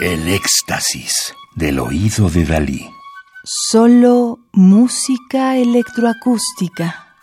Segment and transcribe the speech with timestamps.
[0.00, 2.90] El éxtasis del oído de Dalí.
[3.44, 7.14] Solo música electroacústica.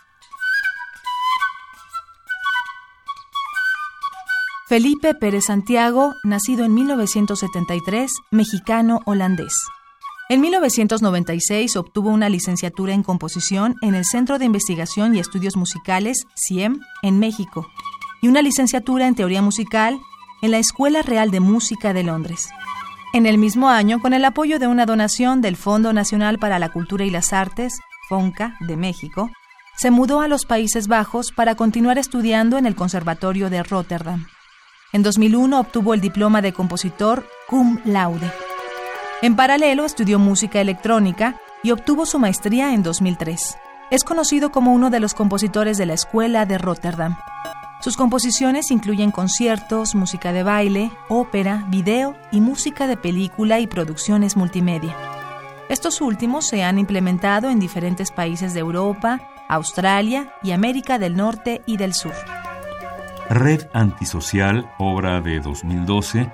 [4.68, 9.54] Felipe Pérez Santiago, nacido en 1973, mexicano-holandés.
[10.28, 16.26] En 1996 obtuvo una licenciatura en composición en el Centro de Investigación y Estudios Musicales,
[16.36, 17.66] CIEM, en México,
[18.22, 19.98] y una licenciatura en teoría musical
[20.42, 22.48] en la Escuela Real de Música de Londres.
[23.14, 26.68] En el mismo año, con el apoyo de una donación del Fondo Nacional para la
[26.68, 29.30] Cultura y las Artes, FONCA, de México,
[29.76, 34.26] se mudó a los Países Bajos para continuar estudiando en el Conservatorio de Rotterdam.
[34.92, 38.30] En 2001 obtuvo el diploma de compositor cum laude.
[39.22, 43.56] En paralelo estudió música electrónica y obtuvo su maestría en 2003.
[43.90, 47.16] Es conocido como uno de los compositores de la Escuela de Rotterdam.
[47.80, 54.36] Sus composiciones incluyen conciertos, música de baile, ópera, video y música de película y producciones
[54.36, 54.96] multimedia.
[55.68, 61.62] Estos últimos se han implementado en diferentes países de Europa, Australia y América del Norte
[61.66, 62.14] y del Sur.
[63.30, 66.32] Red Antisocial, obra de 2012,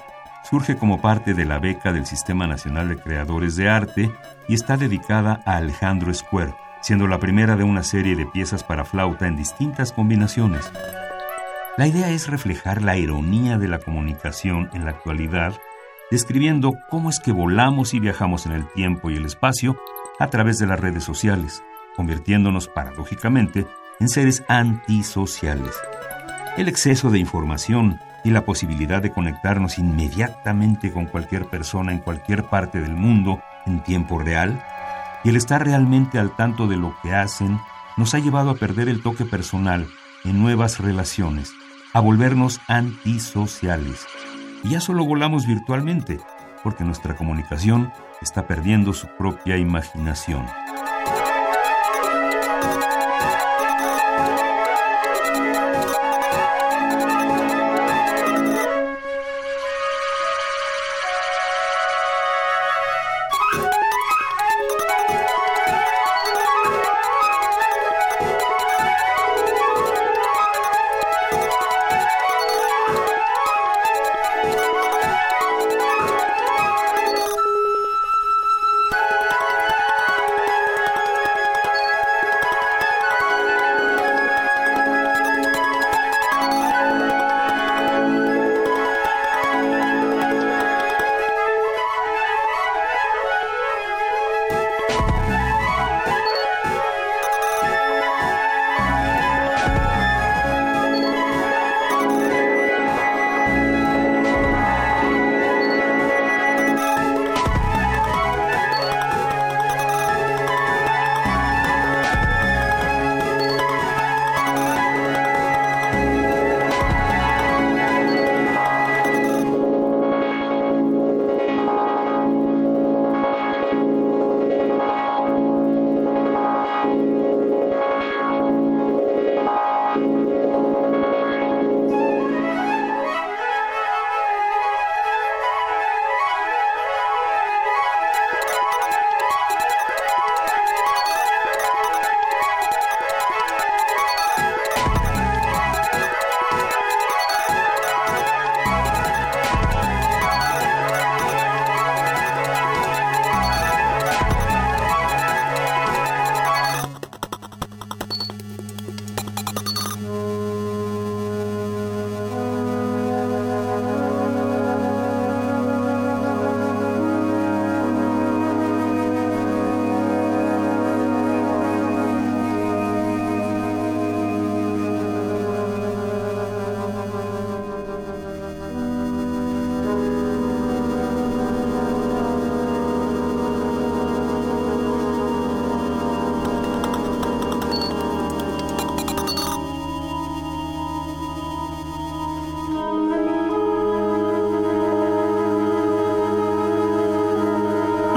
[0.48, 4.10] surge como parte de la beca del Sistema Nacional de Creadores de Arte
[4.48, 8.86] y está dedicada a Alejandro Square, siendo la primera de una serie de piezas para
[8.86, 10.70] flauta en distintas combinaciones.
[11.76, 15.54] La idea es reflejar la ironía de la comunicación en la actualidad,
[16.08, 19.76] describiendo cómo es que volamos y viajamos en el tiempo y el espacio
[20.20, 21.64] a través de las redes sociales,
[21.96, 23.66] convirtiéndonos paradójicamente
[23.98, 25.74] en seres antisociales.
[26.56, 32.44] El exceso de información y la posibilidad de conectarnos inmediatamente con cualquier persona en cualquier
[32.44, 34.64] parte del mundo en tiempo real
[35.24, 37.58] y el estar realmente al tanto de lo que hacen
[37.96, 39.88] nos ha llevado a perder el toque personal
[40.24, 41.50] en nuevas relaciones,
[41.94, 44.04] a volvernos antisociales.
[44.62, 46.20] Y ya solo volamos virtualmente,
[46.62, 50.44] porque nuestra comunicación está perdiendo su propia imaginación.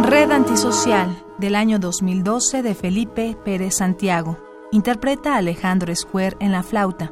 [0.08, 4.38] Red Antisocial del año 2012 de Felipe Pérez Santiago.
[4.72, 7.12] Interpreta a Alejandro Square en la flauta.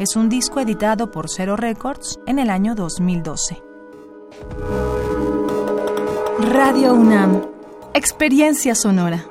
[0.00, 3.62] Es un disco editado por Zero Records en el año 2012.
[6.40, 7.40] Radio UNAM.
[7.94, 9.24] Experiencia sonora.